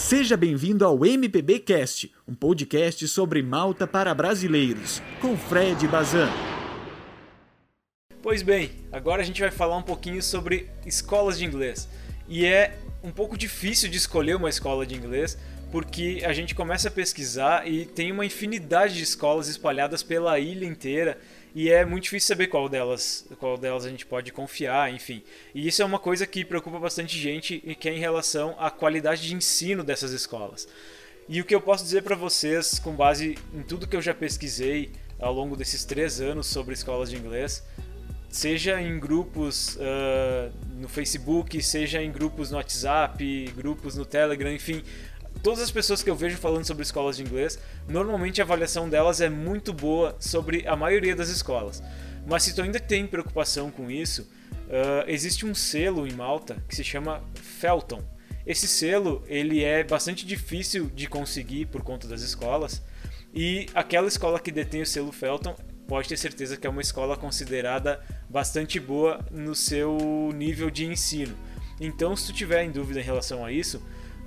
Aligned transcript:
Seja 0.00 0.34
bem-vindo 0.34 0.84
ao 0.84 1.04
MPB 1.04 1.60
Cast, 1.60 2.10
um 2.26 2.34
podcast 2.34 3.06
sobre 3.06 3.42
Malta 3.42 3.86
para 3.86 4.14
brasileiros, 4.14 5.00
com 5.20 5.36
Fred 5.36 5.86
Bazan. 5.86 6.28
Pois 8.22 8.40
bem, 8.40 8.70
agora 8.90 9.20
a 9.20 9.24
gente 9.24 9.42
vai 9.42 9.50
falar 9.50 9.76
um 9.76 9.82
pouquinho 9.82 10.22
sobre 10.22 10.70
escolas 10.86 11.38
de 11.38 11.44
inglês. 11.44 11.86
E 12.26 12.46
é 12.46 12.78
um 13.04 13.10
pouco 13.10 13.36
difícil 13.36 13.90
de 13.90 13.98
escolher 13.98 14.36
uma 14.36 14.48
escola 14.48 14.86
de 14.86 14.96
inglês, 14.96 15.38
porque 15.70 16.22
a 16.24 16.32
gente 16.32 16.54
começa 16.54 16.88
a 16.88 16.90
pesquisar 16.90 17.68
e 17.70 17.84
tem 17.84 18.10
uma 18.10 18.24
infinidade 18.24 18.96
de 18.96 19.02
escolas 19.02 19.48
espalhadas 19.48 20.02
pela 20.02 20.38
ilha 20.38 20.64
inteira 20.64 21.18
e 21.54 21.70
é 21.70 21.84
muito 21.84 22.04
difícil 22.04 22.28
saber 22.28 22.46
qual 22.46 22.68
delas, 22.68 23.26
qual 23.38 23.56
delas 23.58 23.84
a 23.84 23.88
gente 23.88 24.06
pode 24.06 24.32
confiar, 24.32 24.92
enfim. 24.92 25.22
E 25.54 25.66
isso 25.66 25.82
é 25.82 25.84
uma 25.84 25.98
coisa 25.98 26.26
que 26.26 26.44
preocupa 26.44 26.78
bastante 26.78 27.18
gente 27.18 27.60
e 27.64 27.74
que 27.74 27.88
é 27.88 27.94
em 27.94 27.98
relação 27.98 28.54
à 28.58 28.70
qualidade 28.70 29.22
de 29.26 29.34
ensino 29.34 29.82
dessas 29.82 30.12
escolas. 30.12 30.68
E 31.28 31.40
o 31.40 31.44
que 31.44 31.54
eu 31.54 31.60
posso 31.60 31.84
dizer 31.84 32.02
para 32.02 32.16
vocês, 32.16 32.78
com 32.78 32.92
base 32.94 33.36
em 33.54 33.62
tudo 33.62 33.86
que 33.86 33.96
eu 33.96 34.02
já 34.02 34.14
pesquisei 34.14 34.90
ao 35.18 35.32
longo 35.32 35.56
desses 35.56 35.84
três 35.84 36.20
anos 36.20 36.46
sobre 36.46 36.74
escolas 36.74 37.10
de 37.10 37.16
inglês, 37.16 37.62
seja 38.28 38.80
em 38.80 38.98
grupos 38.98 39.76
uh, 39.76 40.52
no 40.76 40.88
Facebook, 40.88 41.60
seja 41.62 42.00
em 42.02 42.10
grupos 42.10 42.50
no 42.50 42.56
WhatsApp, 42.56 43.52
grupos 43.56 43.96
no 43.96 44.04
Telegram, 44.04 44.52
enfim, 44.52 44.82
todas 45.42 45.60
as 45.60 45.70
pessoas 45.70 46.02
que 46.02 46.10
eu 46.10 46.16
vejo 46.16 46.36
falando 46.36 46.64
sobre 46.64 46.82
escolas 46.82 47.16
de 47.16 47.22
inglês, 47.22 47.58
normalmente 47.88 48.40
a 48.40 48.44
avaliação 48.44 48.88
delas 48.88 49.20
é 49.20 49.28
muito 49.28 49.72
boa 49.72 50.16
sobre 50.18 50.66
a 50.66 50.76
maioria 50.76 51.16
das 51.16 51.28
escolas. 51.28 51.82
Mas 52.26 52.42
se 52.42 52.54
tu 52.54 52.62
ainda 52.62 52.78
tem 52.78 53.06
preocupação 53.06 53.70
com 53.70 53.90
isso, 53.90 54.22
uh, 54.22 55.04
existe 55.06 55.46
um 55.46 55.54
selo 55.54 56.06
em 56.06 56.12
Malta 56.12 56.62
que 56.68 56.76
se 56.76 56.84
chama 56.84 57.22
Felton. 57.34 58.02
Esse 58.46 58.66
selo 58.66 59.24
ele 59.26 59.62
é 59.62 59.84
bastante 59.84 60.26
difícil 60.26 60.90
de 60.94 61.06
conseguir 61.06 61.66
por 61.66 61.82
conta 61.82 62.08
das 62.08 62.22
escolas 62.22 62.82
e 63.32 63.66
aquela 63.74 64.08
escola 64.08 64.40
que 64.40 64.50
detém 64.50 64.82
o 64.82 64.86
selo 64.86 65.12
Felton 65.12 65.54
pode 65.86 66.08
ter 66.08 66.16
certeza 66.16 66.56
que 66.56 66.66
é 66.66 66.70
uma 66.70 66.80
escola 66.80 67.16
considerada 67.16 68.00
bastante 68.28 68.78
boa 68.78 69.24
no 69.30 69.54
seu 69.54 70.30
nível 70.34 70.70
de 70.70 70.86
ensino. 70.86 71.36
Então, 71.80 72.14
se 72.14 72.26
tu 72.26 72.32
tiver 72.32 72.62
em 72.62 72.70
dúvida 72.70 73.00
em 73.00 73.02
relação 73.02 73.44
a 73.44 73.50
isso, 73.50 73.82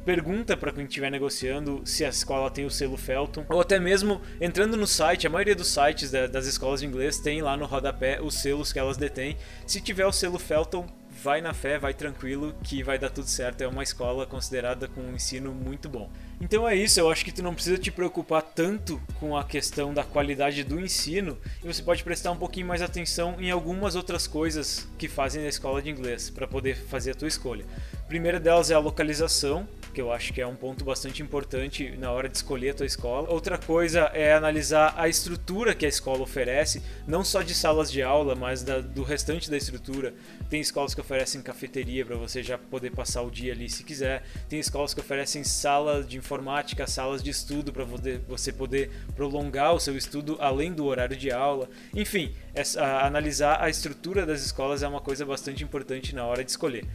pergunta 0.05 0.55
para 0.57 0.71
quem 0.71 0.85
estiver 0.85 1.09
negociando 1.09 1.81
se 1.85 2.03
a 2.03 2.09
escola 2.09 2.51
tem 2.51 2.65
o 2.65 2.69
selo 2.69 2.97
Felton, 2.97 3.45
ou 3.49 3.61
até 3.61 3.79
mesmo 3.79 4.21
entrando 4.39 4.77
no 4.77 4.85
site, 4.85 5.25
a 5.25 5.29
maioria 5.29 5.55
dos 5.55 5.67
sites 5.67 6.11
das 6.11 6.45
escolas 6.45 6.81
de 6.81 6.85
inglês 6.85 7.19
tem 7.19 7.41
lá 7.41 7.55
no 7.55 7.65
rodapé 7.65 8.21
os 8.21 8.35
selos 8.35 8.73
que 8.73 8.79
elas 8.79 8.97
detêm. 8.97 9.37
Se 9.65 9.81
tiver 9.81 10.05
o 10.05 10.11
selo 10.11 10.37
Felton, 10.37 10.87
vai 11.23 11.39
na 11.39 11.53
fé, 11.53 11.77
vai 11.77 11.93
tranquilo 11.93 12.53
que 12.63 12.83
vai 12.83 12.99
dar 12.99 13.09
tudo 13.09 13.27
certo. 13.27 13.61
É 13.61 13.67
uma 13.67 13.83
escola 13.83 14.25
considerada 14.25 14.87
com 14.87 14.99
um 14.99 15.15
ensino 15.15 15.53
muito 15.53 15.87
bom. 15.87 16.11
Então 16.41 16.67
é 16.67 16.75
isso, 16.75 16.99
eu 16.99 17.09
acho 17.09 17.23
que 17.23 17.31
tu 17.31 17.41
não 17.41 17.53
precisa 17.53 17.77
te 17.77 17.89
preocupar 17.89 18.41
tanto 18.41 19.01
com 19.19 19.38
a 19.38 19.43
questão 19.45 19.93
da 19.93 20.03
qualidade 20.03 20.63
do 20.63 20.79
ensino 20.79 21.38
e 21.63 21.67
você 21.67 21.81
pode 21.81 22.03
prestar 22.03 22.31
um 22.31 22.38
pouquinho 22.38 22.67
mais 22.67 22.81
atenção 22.81 23.35
em 23.39 23.49
algumas 23.49 23.95
outras 23.95 24.27
coisas 24.27 24.88
que 24.97 25.07
fazem 25.07 25.41
na 25.41 25.47
escola 25.47 25.81
de 25.81 25.89
inglês 25.89 26.29
para 26.29 26.45
poder 26.45 26.75
fazer 26.75 27.11
a 27.11 27.15
tua 27.15 27.27
escolha. 27.27 27.65
A 27.93 28.07
primeira 28.07 28.39
delas 28.39 28.69
é 28.71 28.73
a 28.73 28.79
localização, 28.79 29.67
que 29.94 30.02
eu 30.02 30.11
acho 30.11 30.33
que 30.33 30.41
é 30.41 30.47
um 30.47 30.55
ponto 30.55 30.83
bastante 30.83 31.22
importante 31.22 31.95
na 31.97 32.11
hora 32.11 32.27
de 32.27 32.36
escolher 32.36 32.72
a 32.72 32.73
tua 32.73 32.86
escola. 32.86 33.30
Outra 33.30 33.58
coisa 33.58 34.11
é 34.13 34.33
analisar 34.33 34.94
a 34.97 35.08
estrutura 35.08 35.75
que 35.75 35.85
a 35.85 35.89
escola 35.89 36.22
oferece, 36.22 36.81
não 37.08 37.23
só 37.23 37.41
de 37.41 37.53
salas 37.53 37.91
de 37.91 38.02
aula, 38.02 38.35
mas 38.35 38.63
da, 38.63 38.80
do 38.80 39.03
restante 39.03 39.50
da 39.50 39.55
estrutura. 39.55 40.13
Tem 40.50 40.59
escolas 40.59 40.94
que 40.95 41.02
oferecem 41.02 41.41
cafeteria 41.41 42.05
para 42.05 42.16
você 42.16 42.41
já 42.41 42.58
poder 42.58 42.91
passar 42.91 43.22
o 43.22 43.30
dia 43.30 43.53
ali 43.53 43.69
se 43.69 43.83
quiser. 43.83 44.23
Tem 44.50 44.59
escolas 44.59 44.94
que 44.94 45.00
oferecem 45.00 45.44
sala 45.44 46.03
de 46.03 46.17
informática, 46.17 46.88
salas 46.88 47.22
de 47.22 47.30
estudo 47.30 47.72
para 47.72 47.85
você 47.85 48.52
poder 48.52 48.89
prolongar 49.16 49.73
o 49.73 49.80
seu 49.80 49.95
estudo 49.95 50.38
além 50.39 50.73
do 50.73 50.85
horário 50.85 51.16
de 51.16 51.31
aula. 51.31 51.69
Enfim, 51.94 52.34
essa, 52.56 52.84
analisar 53.06 53.62
a 53.62 53.69
estrutura 53.69 54.25
das 54.25 54.44
escolas 54.44 54.81
é 54.81 54.88
uma 54.88 55.01
coisa 55.01 55.25
bastante 55.25 55.63
importante 55.63 56.16
na 56.16 56.25
hora 56.25 56.44
de 56.44 56.50
escolher. 56.50 56.85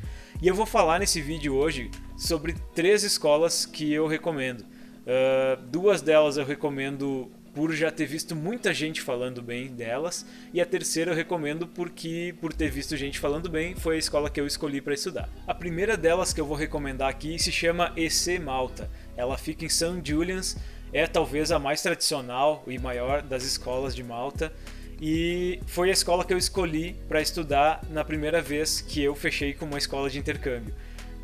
E 0.41 0.47
eu 0.47 0.55
vou 0.55 0.67
falar 0.67 1.01
nesse 1.01 1.21
vídeo 1.21 1.57
hoje 1.57 1.91
sobre 2.17 2.55
três 2.73 3.03
escolas 3.03 3.67
que 3.67 3.93
eu 3.93 4.07
recomendo. 4.07 4.61
Uh, 4.61 5.61
duas 5.67 6.01
delas 6.01 6.37
eu 6.37 6.45
recomendo 6.45 7.29
por 7.53 7.75
já 7.75 7.91
ter 7.91 8.07
visto 8.07 8.37
muita 8.37 8.73
gente 8.73 9.01
falando 9.01 9.43
bem 9.43 9.67
delas, 9.67 10.25
e 10.55 10.61
a 10.61 10.67
terceira 10.67 11.11
eu 11.11 11.17
recomendo 11.17 11.67
porque, 11.67 12.37
por 12.41 12.53
ter 12.53 12.71
visto 12.71 12.97
gente 12.97 13.19
falando 13.19 13.49
bem, 13.49 13.75
foi 13.75 13.97
a 13.97 13.99
escola 13.99 14.31
que 14.31 14.41
eu 14.41 14.47
escolhi 14.47 14.81
para 14.81 14.95
estudar. 14.95 15.29
A 15.45 15.53
primeira 15.53 15.97
delas 15.97 16.33
que 16.33 16.41
eu 16.41 16.47
vou 16.47 16.57
recomendar 16.57 17.09
aqui 17.09 17.37
se 17.37 17.51
chama 17.51 17.93
EC 17.97 18.39
Malta. 18.41 18.89
Ela 19.17 19.37
fica 19.37 19.65
em 19.65 19.69
St. 19.69 20.01
Julian's, 20.05 20.57
é 20.93 21.09
talvez 21.09 21.51
a 21.51 21.59
mais 21.59 21.83
tradicional 21.83 22.63
e 22.69 22.79
maior 22.79 23.23
das 23.23 23.43
escolas 23.43 23.93
de 23.93 24.05
Malta 24.05 24.53
e 25.01 25.61
foi 25.67 25.91
a 25.91 25.93
escola 25.93 26.25
que 26.25 26.33
eu 26.33 26.39
escolhi 26.39 26.97
para 27.09 27.21
estudar 27.21 27.83
na 27.91 28.05
primeira 28.05 28.43
vez 28.43 28.81
que 28.81 29.03
eu 29.03 29.15
fechei 29.15 29.55
com 29.55 29.65
uma 29.65 29.79
escola 29.79 30.11
de 30.11 30.19
intercâmbio. 30.19 30.75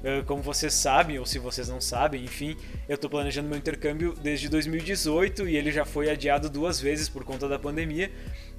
Ah, 0.05 0.23
como 0.27 0.43
vocês 0.43 0.75
sabem, 0.75 1.19
ou 1.19 1.25
se 1.25 1.39
vocês 1.39 1.69
não 1.69 1.81
sabem, 1.81 2.23
enfim, 2.23 2.57
eu 2.87 2.95
estou 2.95 3.09
planejando 3.09 3.49
meu 3.49 3.57
intercâmbio 3.57 4.15
desde 4.23 4.51
2018 4.51 5.49
e 5.49 5.57
ele 5.57 5.73
já 5.73 5.87
foi 5.87 6.11
adiado 6.11 6.51
duas 6.51 6.79
vezes 6.79 7.09
por 7.09 7.25
conta 7.25 7.49
da 7.49 7.59
pandemia. 7.59 8.13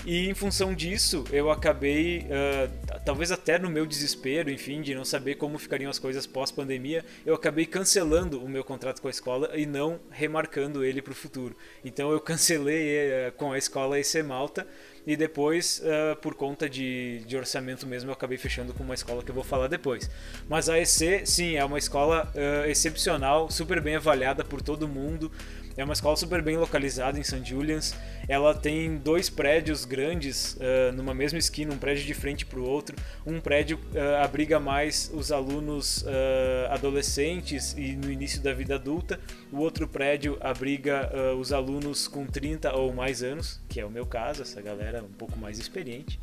E 0.05 0.27
em 0.27 0.33
função 0.33 0.73
disso, 0.73 1.23
eu 1.31 1.49
acabei, 1.49 2.19
uh, 2.19 2.99
talvez 3.05 3.31
até 3.31 3.57
no 3.57 3.69
meu 3.69 3.85
desespero, 3.85 4.49
enfim, 4.49 4.81
de 4.81 4.93
não 4.93 5.05
saber 5.05 5.35
como 5.35 5.57
ficariam 5.57 5.89
as 5.89 5.99
coisas 5.99 6.25
pós-pandemia, 6.27 7.05
eu 7.25 7.35
acabei 7.35 7.65
cancelando 7.65 8.43
o 8.43 8.49
meu 8.49 8.63
contrato 8.63 9.01
com 9.01 9.07
a 9.07 9.11
escola 9.11 9.51
e 9.55 9.65
não 9.65 9.99
remarcando 10.09 10.83
ele 10.83 11.01
para 11.01 11.11
o 11.11 11.15
futuro. 11.15 11.55
Então 11.83 12.11
eu 12.11 12.19
cancelei 12.19 13.07
uh, 13.07 13.31
com 13.37 13.51
a 13.51 13.57
escola 13.57 13.99
EC 13.99 14.23
Malta 14.23 14.67
e 15.05 15.15
depois, 15.15 15.81
uh, 15.83 16.15
por 16.17 16.33
conta 16.33 16.69
de, 16.69 17.19
de 17.25 17.37
orçamento 17.37 17.85
mesmo, 17.85 18.09
eu 18.09 18.13
acabei 18.13 18.37
fechando 18.37 18.73
com 18.73 18.83
uma 18.83 18.93
escola 18.93 19.23
que 19.23 19.29
eu 19.29 19.35
vou 19.35 19.43
falar 19.43 19.67
depois. 19.67 20.09
Mas 20.49 20.67
a 20.67 20.79
EC, 20.79 21.25
sim, 21.25 21.55
é 21.55 21.63
uma 21.63 21.77
escola 21.77 22.31
uh, 22.33 22.69
excepcional, 22.69 23.49
super 23.51 23.81
bem 23.81 23.95
avaliada 23.95 24.43
por 24.43 24.61
todo 24.61 24.87
mundo. 24.87 25.31
É 25.77 25.83
uma 25.83 25.91
escola 25.91 26.15
super 26.15 26.41
bem 26.41 26.55
localizada 26.55 27.19
em 27.19 27.23
St. 27.23 27.43
Julian's. 27.43 27.93
Ela 28.29 28.53
tem 28.53 28.95
dois 28.95 29.29
prédios 29.29 29.83
grandes 29.83 30.53
uh, 30.53 30.93
numa 30.93 31.13
mesma 31.13 31.37
esquina, 31.37 31.73
um 31.73 31.77
prédio 31.77 32.05
de 32.05 32.13
frente 32.13 32.45
para 32.45 32.59
o 32.59 32.63
outro. 32.63 32.95
Um 33.25 33.41
prédio 33.41 33.77
uh, 33.93 34.23
abriga 34.23 34.57
mais 34.57 35.11
os 35.13 35.33
alunos 35.33 36.03
uh, 36.03 36.71
adolescentes 36.71 37.73
e 37.77 37.93
no 37.93 38.09
início 38.09 38.41
da 38.41 38.53
vida 38.53 38.75
adulta. 38.75 39.19
O 39.51 39.57
outro 39.57 39.85
prédio 39.85 40.37
abriga 40.39 41.11
os 41.37 41.51
alunos 41.51 42.07
com 42.07 42.25
30 42.25 42.73
ou 42.75 42.93
mais 42.93 43.21
anos, 43.21 43.59
que 43.67 43.79
é 43.79 43.85
o 43.85 43.89
meu 43.89 44.05
caso, 44.05 44.41
essa 44.41 44.61
galera 44.61 45.03
um 45.03 45.13
pouco 45.13 45.37
mais 45.37 45.59
experiente. 45.59 46.19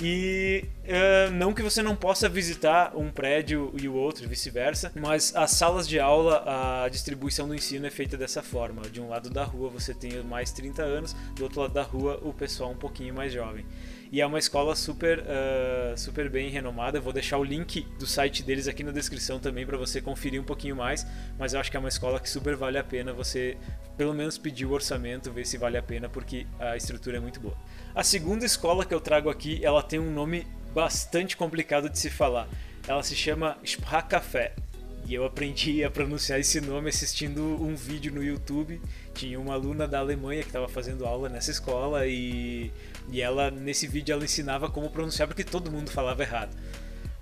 E 0.00 0.64
uh, 0.84 1.32
não 1.32 1.52
que 1.52 1.60
você 1.60 1.82
não 1.82 1.96
possa 1.96 2.28
visitar 2.28 2.96
um 2.96 3.10
prédio 3.10 3.72
e 3.80 3.88
o 3.88 3.94
outro, 3.94 4.28
vice-versa, 4.28 4.92
mas 4.94 5.34
as 5.34 5.50
salas 5.50 5.88
de 5.88 5.98
aula, 5.98 6.84
a 6.84 6.88
distribuição 6.88 7.48
do 7.48 7.54
ensino 7.54 7.84
é 7.84 7.90
feita 7.90 8.16
dessa 8.16 8.40
forma. 8.40 8.82
De 8.82 9.00
um 9.00 9.08
lado 9.08 9.28
da 9.28 9.42
rua 9.42 9.68
você 9.68 9.92
tem 9.92 10.22
mais 10.22 10.52
30 10.52 10.82
anos, 10.82 11.16
do 11.34 11.42
outro 11.42 11.62
lado 11.62 11.74
da 11.74 11.82
rua 11.82 12.20
o 12.22 12.32
pessoal 12.32 12.70
um 12.70 12.76
pouquinho 12.76 13.12
mais 13.12 13.32
jovem. 13.32 13.66
E 14.10 14.20
é 14.20 14.26
uma 14.26 14.38
escola 14.38 14.74
super, 14.74 15.20
uh, 15.20 15.96
super 15.96 16.30
bem 16.30 16.48
renomada. 16.48 16.98
Vou 16.98 17.12
deixar 17.12 17.36
o 17.38 17.44
link 17.44 17.82
do 17.98 18.06
site 18.06 18.42
deles 18.42 18.66
aqui 18.66 18.82
na 18.82 18.90
descrição 18.90 19.38
também 19.38 19.66
para 19.66 19.76
você 19.76 20.00
conferir 20.00 20.40
um 20.40 20.44
pouquinho 20.44 20.74
mais. 20.74 21.06
Mas 21.38 21.52
eu 21.52 21.60
acho 21.60 21.70
que 21.70 21.76
é 21.76 21.80
uma 21.80 21.88
escola 21.88 22.18
que 22.18 22.28
super 22.28 22.56
vale 22.56 22.78
a 22.78 22.84
pena 22.84 23.12
você, 23.12 23.56
pelo 23.96 24.14
menos, 24.14 24.38
pedir 24.38 24.64
o 24.64 24.72
orçamento, 24.72 25.30
ver 25.30 25.46
se 25.46 25.58
vale 25.58 25.76
a 25.76 25.82
pena, 25.82 26.08
porque 26.08 26.46
a 26.58 26.76
estrutura 26.76 27.18
é 27.18 27.20
muito 27.20 27.38
boa. 27.38 27.56
A 27.94 28.02
segunda 28.02 28.46
escola 28.46 28.84
que 28.84 28.94
eu 28.94 29.00
trago 29.00 29.28
aqui, 29.28 29.60
ela 29.62 29.82
tem 29.82 29.98
um 29.98 30.10
nome 30.10 30.46
bastante 30.74 31.36
complicado 31.36 31.90
de 31.90 31.98
se 31.98 32.08
falar. 32.08 32.48
Ela 32.86 33.02
se 33.02 33.14
chama 33.14 33.58
Sprachcafé. 33.62 34.54
E 35.08 35.14
eu 35.14 35.24
aprendi 35.24 35.82
a 35.82 35.90
pronunciar 35.90 36.38
esse 36.38 36.60
nome 36.60 36.90
assistindo 36.90 37.40
um 37.42 37.74
vídeo 37.74 38.12
no 38.12 38.22
YouTube. 38.22 38.78
Tinha 39.14 39.40
uma 39.40 39.54
aluna 39.54 39.88
da 39.88 40.00
Alemanha 40.00 40.42
que 40.42 40.50
estava 40.50 40.68
fazendo 40.68 41.06
aula 41.06 41.30
nessa 41.30 41.50
escola 41.50 42.06
e, 42.06 42.70
e 43.10 43.22
ela 43.22 43.50
nesse 43.50 43.86
vídeo 43.86 44.12
ela 44.12 44.22
ensinava 44.22 44.68
como 44.68 44.90
pronunciar 44.90 45.26
porque 45.26 45.42
todo 45.42 45.72
mundo 45.72 45.90
falava 45.90 46.22
errado. 46.22 46.54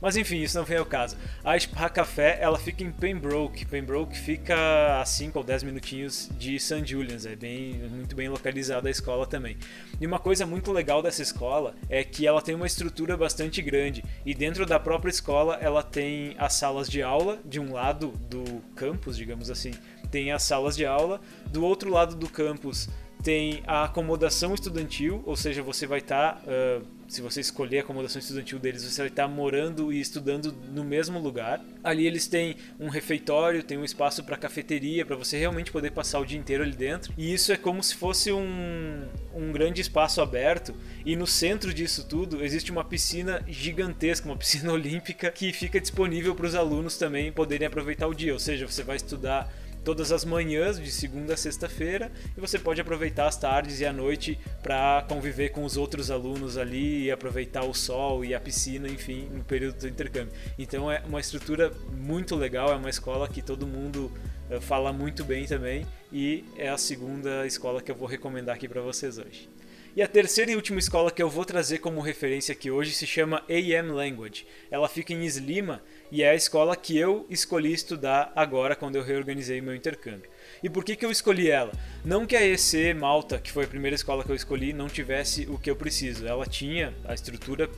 Mas 0.00 0.16
enfim, 0.16 0.42
isso 0.42 0.58
não 0.58 0.64
vem 0.64 0.76
ao 0.76 0.84
caso. 0.84 1.16
A 1.42 1.58
Spa 1.58 1.88
Café, 1.88 2.38
ela 2.40 2.58
fica 2.58 2.84
em 2.84 2.90
Pembroke. 2.90 3.64
Pembroke 3.64 4.16
fica 4.16 5.00
a 5.00 5.04
5 5.04 5.38
ou 5.38 5.44
10 5.44 5.62
minutinhos 5.62 6.28
de 6.38 6.58
St. 6.60 6.84
Julian's, 6.84 7.24
é 7.24 7.34
bem, 7.34 7.74
muito 7.88 8.14
bem 8.14 8.28
localizada 8.28 8.88
a 8.88 8.90
escola 8.90 9.26
também. 9.26 9.56
E 10.00 10.06
uma 10.06 10.18
coisa 10.18 10.44
muito 10.44 10.70
legal 10.70 11.02
dessa 11.02 11.22
escola 11.22 11.74
é 11.88 12.04
que 12.04 12.26
ela 12.26 12.42
tem 12.42 12.54
uma 12.54 12.66
estrutura 12.66 13.16
bastante 13.16 13.62
grande 13.62 14.04
e 14.24 14.34
dentro 14.34 14.66
da 14.66 14.78
própria 14.78 15.10
escola 15.10 15.56
ela 15.60 15.82
tem 15.82 16.34
as 16.38 16.52
salas 16.52 16.88
de 16.88 17.02
aula 17.02 17.40
de 17.44 17.58
um 17.58 17.72
lado 17.72 18.12
do 18.28 18.62
campus, 18.74 19.16
digamos 19.16 19.50
assim, 19.50 19.72
tem 20.10 20.30
as 20.30 20.42
salas 20.42 20.76
de 20.76 20.84
aula, 20.84 21.20
do 21.46 21.64
outro 21.64 21.90
lado 21.90 22.14
do 22.14 22.28
campus 22.28 22.88
tem 23.26 23.60
a 23.66 23.82
acomodação 23.82 24.54
estudantil, 24.54 25.20
ou 25.26 25.34
seja, 25.34 25.60
você 25.60 25.84
vai 25.84 25.98
estar, 25.98 26.34
tá, 26.34 26.42
uh, 26.46 26.86
se 27.08 27.20
você 27.20 27.40
escolher 27.40 27.78
a 27.78 27.80
acomodação 27.80 28.20
estudantil 28.20 28.56
deles, 28.56 28.84
você 28.84 29.02
vai 29.02 29.08
estar 29.08 29.24
tá 29.24 29.28
morando 29.28 29.92
e 29.92 30.00
estudando 30.00 30.54
no 30.72 30.84
mesmo 30.84 31.18
lugar. 31.18 31.60
Ali 31.82 32.06
eles 32.06 32.28
têm 32.28 32.54
um 32.78 32.88
refeitório, 32.88 33.64
tem 33.64 33.76
um 33.76 33.84
espaço 33.84 34.22
para 34.22 34.36
cafeteria, 34.36 35.04
para 35.04 35.16
você 35.16 35.36
realmente 35.36 35.72
poder 35.72 35.90
passar 35.90 36.20
o 36.20 36.24
dia 36.24 36.38
inteiro 36.38 36.62
ali 36.62 36.76
dentro. 36.76 37.12
E 37.18 37.34
isso 37.34 37.50
é 37.50 37.56
como 37.56 37.82
se 37.82 37.96
fosse 37.96 38.30
um, 38.30 39.08
um 39.34 39.50
grande 39.50 39.80
espaço 39.80 40.20
aberto. 40.20 40.72
E 41.04 41.16
no 41.16 41.26
centro 41.26 41.74
disso 41.74 42.06
tudo 42.06 42.44
existe 42.44 42.70
uma 42.70 42.84
piscina 42.84 43.42
gigantesca, 43.48 44.28
uma 44.28 44.36
piscina 44.36 44.70
olímpica, 44.72 45.32
que 45.32 45.52
fica 45.52 45.80
disponível 45.80 46.32
para 46.36 46.46
os 46.46 46.54
alunos 46.54 46.96
também 46.96 47.32
poderem 47.32 47.66
aproveitar 47.66 48.06
o 48.06 48.14
dia. 48.14 48.32
Ou 48.32 48.38
seja, 48.38 48.68
você 48.68 48.84
vai 48.84 48.94
estudar 48.94 49.52
todas 49.86 50.10
as 50.10 50.24
manhãs 50.24 50.80
de 50.80 50.90
segunda 50.90 51.34
a 51.34 51.36
sexta-feira 51.36 52.10
e 52.36 52.40
você 52.40 52.58
pode 52.58 52.80
aproveitar 52.80 53.28
as 53.28 53.36
tardes 53.36 53.78
e 53.78 53.86
a 53.86 53.92
noite 53.92 54.36
para 54.60 55.06
conviver 55.08 55.50
com 55.50 55.64
os 55.64 55.76
outros 55.76 56.10
alunos 56.10 56.58
ali 56.58 57.04
e 57.04 57.10
aproveitar 57.12 57.62
o 57.62 57.72
sol 57.72 58.24
e 58.24 58.34
a 58.34 58.40
piscina, 58.40 58.88
enfim, 58.88 59.28
no 59.30 59.44
período 59.44 59.78
do 59.78 59.86
intercâmbio. 59.86 60.34
Então 60.58 60.90
é 60.90 61.04
uma 61.06 61.20
estrutura 61.20 61.72
muito 61.92 62.34
legal, 62.34 62.72
é 62.72 62.74
uma 62.74 62.90
escola 62.90 63.28
que 63.28 63.40
todo 63.40 63.64
mundo 63.64 64.10
uh, 64.50 64.60
fala 64.60 64.92
muito 64.92 65.22
bem 65.22 65.46
também 65.46 65.86
e 66.12 66.44
é 66.56 66.68
a 66.68 66.76
segunda 66.76 67.46
escola 67.46 67.80
que 67.80 67.92
eu 67.92 67.94
vou 67.94 68.08
recomendar 68.08 68.56
aqui 68.56 68.66
para 68.66 68.80
vocês 68.80 69.18
hoje. 69.18 69.48
E 69.96 70.02
a 70.02 70.06
terceira 70.06 70.50
e 70.50 70.56
última 70.56 70.78
escola 70.78 71.10
que 71.10 71.22
eu 71.22 71.30
vou 71.30 71.42
trazer 71.42 71.78
como 71.78 72.02
referência 72.02 72.52
aqui 72.52 72.70
hoje 72.70 72.92
se 72.92 73.06
chama 73.06 73.42
AM 73.48 73.92
Language. 73.92 74.46
Ela 74.70 74.90
fica 74.90 75.14
em 75.14 75.24
Slima 75.24 75.80
e 76.10 76.22
é 76.22 76.30
a 76.30 76.34
escola 76.34 76.76
que 76.76 76.96
eu 76.96 77.26
escolhi 77.28 77.72
estudar 77.72 78.32
agora 78.34 78.76
quando 78.76 78.96
eu 78.96 79.02
reorganizei 79.02 79.60
meu 79.60 79.74
intercâmbio. 79.74 80.30
E 80.62 80.70
por 80.70 80.84
que, 80.84 80.96
que 80.96 81.04
eu 81.04 81.10
escolhi 81.10 81.50
ela? 81.50 81.72
Não 82.04 82.26
que 82.26 82.36
a 82.36 82.44
EC 82.44 82.94
Malta, 82.94 83.38
que 83.38 83.52
foi 83.52 83.64
a 83.64 83.68
primeira 83.68 83.94
escola 83.94 84.24
que 84.24 84.30
eu 84.30 84.36
escolhi, 84.36 84.72
não 84.72 84.88
tivesse 84.88 85.46
o 85.50 85.58
que 85.58 85.70
eu 85.70 85.76
preciso. 85.76 86.26
Ela 86.26 86.46
tinha 86.46 86.94
a 87.04 87.14
estrutura 87.14 87.68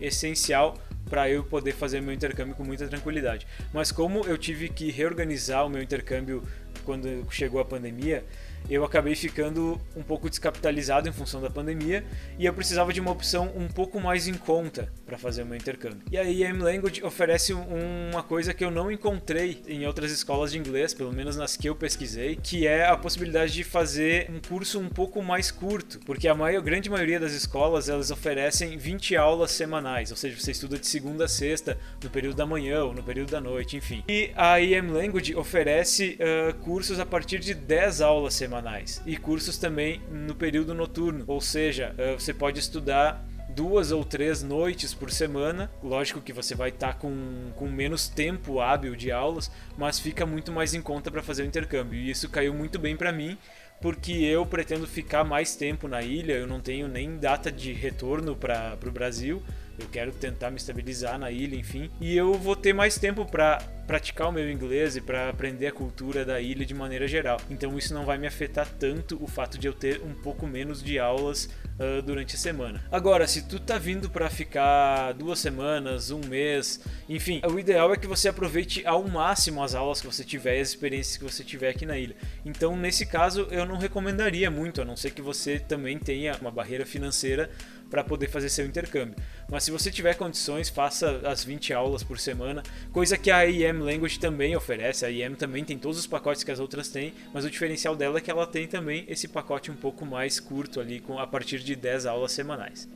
essencial 0.00 0.76
para 1.08 1.28
eu 1.28 1.44
poder 1.44 1.72
fazer 1.72 2.00
meu 2.00 2.14
intercâmbio 2.14 2.54
com 2.54 2.64
muita 2.64 2.88
tranquilidade. 2.88 3.46
Mas 3.72 3.92
como 3.92 4.20
eu 4.26 4.38
tive 4.38 4.68
que 4.68 4.90
reorganizar 4.90 5.66
o 5.66 5.68
meu 5.68 5.82
intercâmbio 5.82 6.42
quando 6.84 7.26
chegou 7.30 7.60
a 7.60 7.64
pandemia, 7.64 8.24
eu 8.68 8.84
acabei 8.84 9.14
ficando 9.14 9.80
um 9.96 10.02
pouco 10.02 10.28
descapitalizado 10.30 11.08
em 11.08 11.12
função 11.12 11.40
da 11.40 11.50
pandemia 11.50 12.04
e 12.38 12.46
eu 12.46 12.54
precisava 12.54 12.92
de 12.92 13.00
uma 13.00 13.10
opção 13.10 13.52
um 13.56 13.68
pouco 13.68 14.00
mais 14.00 14.28
em 14.28 14.34
conta 14.34 14.92
para 15.04 15.18
fazer 15.18 15.42
o 15.42 15.46
meu 15.46 15.56
intercâmbio. 15.56 16.02
E 16.10 16.16
a 16.16 16.24
EM 16.24 16.58
Language 16.58 17.02
oferece 17.02 17.52
uma 17.52 18.22
coisa 18.22 18.54
que 18.54 18.64
eu 18.64 18.70
não 18.70 18.90
encontrei 18.90 19.62
em 19.66 19.86
outras 19.86 20.12
escolas 20.12 20.52
de 20.52 20.58
inglês, 20.58 20.94
pelo 20.94 21.12
menos 21.12 21.36
nas 21.36 21.56
que 21.56 21.68
eu 21.68 21.74
pesquisei, 21.74 22.36
que 22.36 22.66
é 22.66 22.86
a 22.86 22.96
possibilidade 22.96 23.52
de 23.52 23.64
fazer 23.64 24.30
um 24.30 24.40
curso 24.40 24.78
um 24.78 24.88
pouco 24.88 25.22
mais 25.22 25.50
curto, 25.50 25.98
porque 26.06 26.28
a 26.28 26.34
maior, 26.34 26.62
grande 26.62 26.88
maioria 26.88 27.18
das 27.18 27.32
escolas 27.32 27.88
elas 27.88 28.10
oferecem 28.10 28.76
20 28.76 29.16
aulas 29.16 29.50
semanais, 29.50 30.10
ou 30.10 30.16
seja, 30.16 30.38
você 30.38 30.52
estuda 30.52 30.78
de 30.78 30.86
segunda 30.86 31.24
a 31.24 31.28
sexta 31.28 31.78
no 32.02 32.10
período 32.10 32.36
da 32.36 32.46
manhã 32.46 32.84
ou 32.84 32.94
no 32.94 33.02
período 33.02 33.30
da 33.30 33.40
noite, 33.40 33.76
enfim. 33.76 34.02
E 34.08 34.30
a 34.36 34.60
EM 34.60 34.90
Language 34.90 35.34
oferece 35.34 36.18
uh, 36.20 36.54
cursos 36.58 36.98
a 36.98 37.06
partir 37.06 37.38
de 37.38 37.54
10 37.54 38.00
aulas 38.00 38.34
semanais 38.34 38.51
semanais 38.52 39.02
e 39.06 39.16
cursos 39.16 39.56
também 39.56 40.02
no 40.10 40.34
período 40.34 40.74
noturno, 40.74 41.24
ou 41.26 41.40
seja, 41.40 41.94
eh, 41.96 42.12
você 42.12 42.34
pode 42.34 42.60
estudar 42.60 43.24
duas 43.48 43.90
ou 43.90 44.04
três 44.04 44.42
noites 44.42 44.92
por 44.92 45.10
semana. 45.10 45.70
Lógico 45.82 46.20
que 46.20 46.32
você 46.32 46.54
vai 46.54 46.68
estar 46.68 46.88
tá 46.88 46.92
com, 46.94 47.50
com 47.56 47.66
menos 47.68 48.08
tempo 48.08 48.60
hábil 48.60 48.94
de 48.94 49.10
aulas, 49.10 49.50
mas 49.76 49.98
fica 49.98 50.26
muito 50.26 50.52
mais 50.52 50.74
em 50.74 50.82
conta 50.82 51.10
para 51.10 51.22
fazer 51.22 51.42
o 51.42 51.46
intercâmbio. 51.46 51.98
E 51.98 52.10
isso 52.10 52.28
caiu 52.28 52.54
muito 52.54 52.78
bem 52.78 52.96
para 52.96 53.12
mim, 53.12 53.38
porque 53.80 54.12
eu 54.12 54.44
pretendo 54.46 54.86
ficar 54.86 55.24
mais 55.24 55.56
tempo 55.56 55.88
na 55.88 56.02
ilha. 56.02 56.32
Eu 56.32 56.46
não 56.46 56.60
tenho 56.60 56.88
nem 56.88 57.18
data 57.18 57.50
de 57.50 57.72
retorno 57.72 58.36
para 58.36 58.78
o 58.86 58.90
Brasil. 58.90 59.42
Eu 59.78 59.86
quero 59.88 60.12
tentar 60.12 60.50
me 60.50 60.56
estabilizar 60.56 61.18
na 61.18 61.30
ilha, 61.30 61.56
enfim. 61.56 61.90
E 62.00 62.16
eu 62.16 62.34
vou 62.34 62.54
ter 62.54 62.72
mais 62.72 62.98
tempo 62.98 63.24
para 63.24 63.58
praticar 63.86 64.28
o 64.28 64.32
meu 64.32 64.50
inglês 64.50 64.96
e 64.96 65.00
para 65.00 65.28
aprender 65.28 65.66
a 65.66 65.72
cultura 65.72 66.24
da 66.24 66.40
ilha 66.40 66.64
de 66.64 66.74
maneira 66.74 67.06
geral. 67.06 67.40
Então 67.50 67.76
isso 67.76 67.92
não 67.92 68.04
vai 68.04 68.16
me 68.16 68.26
afetar 68.26 68.66
tanto 68.78 69.22
o 69.22 69.26
fato 69.26 69.58
de 69.58 69.66
eu 69.66 69.72
ter 69.72 70.00
um 70.02 70.14
pouco 70.14 70.46
menos 70.46 70.82
de 70.82 70.98
aulas 70.98 71.50
uh, 71.78 72.00
durante 72.02 72.34
a 72.34 72.38
semana. 72.38 72.82
Agora, 72.90 73.26
se 73.26 73.42
tu 73.42 73.58
tá 73.58 73.78
vindo 73.78 74.08
para 74.08 74.30
ficar 74.30 75.12
duas 75.12 75.38
semanas, 75.38 76.10
um 76.10 76.20
mês, 76.20 76.80
enfim, 77.08 77.42
o 77.46 77.58
ideal 77.58 77.92
é 77.92 77.96
que 77.96 78.06
você 78.06 78.28
aproveite 78.28 78.86
ao 78.86 79.06
máximo 79.06 79.62
as 79.62 79.74
aulas 79.74 80.00
que 80.00 80.06
você 80.06 80.24
tiver 80.24 80.58
e 80.58 80.60
as 80.60 80.68
experiências 80.68 81.16
que 81.16 81.24
você 81.24 81.42
tiver 81.42 81.68
aqui 81.68 81.84
na 81.84 81.98
ilha. 81.98 82.16
Então, 82.44 82.76
nesse 82.76 83.04
caso, 83.04 83.48
eu 83.50 83.66
não 83.66 83.76
recomendaria 83.76 84.50
muito, 84.50 84.80
a 84.80 84.84
não 84.84 84.96
ser 84.96 85.10
que 85.10 85.22
você 85.22 85.58
também 85.58 85.98
tenha 85.98 86.36
uma 86.40 86.50
barreira 86.50 86.86
financeira 86.86 87.50
para 87.92 88.02
poder 88.02 88.28
fazer 88.28 88.48
seu 88.48 88.64
intercâmbio. 88.64 89.14
Mas 89.50 89.64
se 89.64 89.70
você 89.70 89.90
tiver 89.90 90.14
condições, 90.14 90.70
faça 90.70 91.20
as 91.26 91.44
20 91.44 91.74
aulas 91.74 92.02
por 92.02 92.18
semana, 92.18 92.62
coisa 92.90 93.18
que 93.18 93.30
a 93.30 93.44
IEM 93.44 93.80
Language 93.80 94.18
também 94.18 94.56
oferece. 94.56 95.04
A 95.04 95.10
IEM 95.10 95.34
também 95.34 95.62
tem 95.62 95.76
todos 95.76 95.98
os 95.98 96.06
pacotes 96.06 96.42
que 96.42 96.50
as 96.50 96.58
outras 96.58 96.88
têm, 96.88 97.12
mas 97.34 97.44
o 97.44 97.50
diferencial 97.50 97.94
dela 97.94 98.16
é 98.16 98.20
que 98.22 98.30
ela 98.30 98.46
tem 98.46 98.66
também 98.66 99.04
esse 99.08 99.28
pacote 99.28 99.70
um 99.70 99.76
pouco 99.76 100.06
mais 100.06 100.40
curto 100.40 100.80
ali, 100.80 101.00
com 101.00 101.18
a 101.18 101.26
partir 101.26 101.58
de 101.58 101.76
10 101.76 102.06
aulas 102.06 102.32
semanais. 102.32 102.88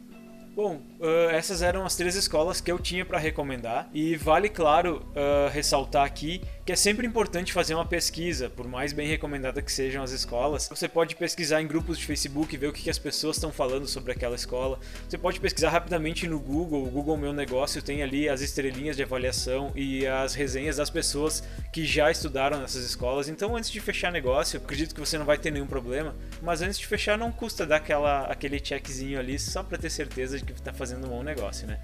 Bom, 0.57 0.81
uh, 0.99 1.29
essas 1.31 1.61
eram 1.61 1.85
as 1.85 1.95
três 1.95 2.17
escolas 2.17 2.63
que 2.63 2.73
eu 2.73 2.79
tinha 2.79 3.05
para 3.05 3.19
recomendar 3.19 3.91
e 3.93 4.17
vale, 4.17 4.49
claro, 4.49 5.07
uh, 5.11 5.51
ressaltar 5.51 6.07
aqui 6.07 6.41
que 6.67 6.73
é 6.73 6.77
sempre 6.77 7.07
importante 7.07 7.53
fazer 7.53 7.75
uma 7.77 7.87
pesquisa, 7.87 8.51
por 8.51 8.67
mais 8.67 8.93
bem 8.93 9.07
recomendada 9.07 9.63
que 9.63 9.71
sejam 9.71 10.03
as 10.03 10.11
escolas. 10.11 10.69
Você 10.69 10.89
pode 10.89 11.15
pesquisar 11.15 11.63
em 11.63 11.67
grupos 11.69 11.97
de 11.97 12.05
Facebook, 12.05 12.57
ver 12.57 12.67
o 12.67 12.73
que 12.73 12.91
as 12.91 12.99
pessoas 12.99 13.37
estão 13.37 13.53
falando 13.53 13.87
sobre 13.87 14.11
aquela 14.11 14.35
escola. 14.35 14.81
Você 15.09 15.17
pode 15.17 15.39
pesquisar 15.39 15.71
rapidamente 15.71 16.27
no 16.27 16.41
Google, 16.41 16.85
o 16.85 16.91
Google 16.91 17.17
Meu 17.17 17.33
Negócio 17.33 17.81
tem 17.81 18.03
ali 18.03 18.29
as 18.29 18.41
estrelinhas 18.41 18.97
de 18.97 19.05
avaliação 19.05 19.71
e 19.77 20.09
as 20.09 20.35
resenhas 20.35 20.79
das 20.79 20.91
pessoas 20.91 21.41
que 21.73 21.85
já 21.85 22.11
estudaram 22.11 22.59
nessas 22.59 22.85
escolas. 22.85 23.29
Então, 23.29 23.55
antes 23.55 23.71
de 23.71 23.79
fechar 23.79 24.11
negócio, 24.11 24.59
acredito 24.59 24.93
que 24.93 25.01
você 25.01 25.17
não 25.17 25.25
vai 25.25 25.39
ter 25.39 25.53
nenhum 25.53 25.69
problema, 25.69 26.17
mas 26.43 26.63
antes 26.63 26.81
de 26.81 26.87
fechar 26.89 27.17
não 27.17 27.31
custa 27.31 27.65
dar 27.65 27.77
aquela, 27.77 28.23
aquele 28.23 28.59
checkzinho 28.59 29.21
ali 29.21 29.39
só 29.39 29.63
para 29.63 29.79
ter 29.79 29.89
certeza 29.89 30.37
de 30.37 30.45
que 30.45 30.51
está 30.51 30.73
fazendo 30.73 31.07
um 31.07 31.11
bom 31.11 31.23
negócio, 31.23 31.65
né? 31.65 31.79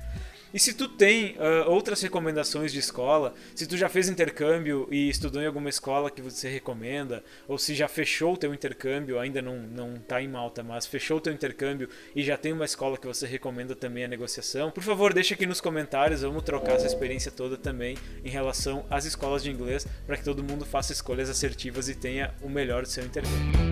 E 0.52 0.58
se 0.58 0.74
tu 0.74 0.86
tem 0.86 1.32
uh, 1.32 1.70
outras 1.70 2.02
recomendações 2.02 2.72
de 2.72 2.78
escola, 2.78 3.34
se 3.54 3.66
tu 3.66 3.76
já 3.76 3.88
fez 3.88 4.08
intercâmbio 4.08 4.86
e 4.90 5.08
estudou 5.08 5.40
em 5.40 5.46
alguma 5.46 5.70
escola 5.70 6.10
que 6.10 6.20
você 6.20 6.48
recomenda, 6.48 7.24
ou 7.48 7.56
se 7.56 7.74
já 7.74 7.88
fechou 7.88 8.34
o 8.34 8.36
teu 8.36 8.52
intercâmbio, 8.52 9.18
ainda 9.18 9.40
não, 9.40 9.56
não 9.56 9.94
tá 9.96 10.20
em 10.20 10.28
Malta, 10.28 10.62
mas 10.62 10.86
fechou 10.86 11.18
o 11.18 11.20
teu 11.20 11.32
intercâmbio 11.32 11.88
e 12.14 12.22
já 12.22 12.36
tem 12.36 12.52
uma 12.52 12.64
escola 12.64 12.98
que 12.98 13.06
você 13.06 13.26
recomenda 13.26 13.74
também 13.74 14.04
a 14.04 14.08
negociação, 14.08 14.70
por 14.70 14.82
favor, 14.82 15.14
deixa 15.14 15.34
aqui 15.34 15.46
nos 15.46 15.60
comentários, 15.60 16.20
vamos 16.20 16.42
trocar 16.42 16.74
essa 16.74 16.86
experiência 16.86 17.32
toda 17.32 17.56
também 17.56 17.96
em 18.24 18.30
relação 18.30 18.84
às 18.90 19.04
escolas 19.04 19.42
de 19.42 19.50
inglês, 19.50 19.86
para 20.06 20.16
que 20.16 20.24
todo 20.24 20.44
mundo 20.44 20.66
faça 20.66 20.92
escolhas 20.92 21.30
assertivas 21.30 21.88
e 21.88 21.94
tenha 21.94 22.34
o 22.42 22.48
melhor 22.48 22.82
do 22.82 22.88
seu 22.88 23.04
intercâmbio. 23.04 23.71